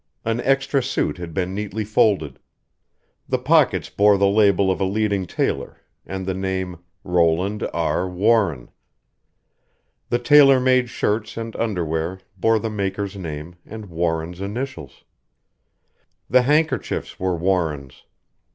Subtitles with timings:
[0.25, 2.39] An extra suit had been neatly folded.
[3.29, 8.09] The pockets bore the label of a leading tailor, and the name "Roland R.
[8.09, 8.69] Warren."
[10.09, 15.03] The tailor made shirts and underwear bore the maker's name and Warren's initials.
[16.27, 18.03] The handkerchiefs were Warren's.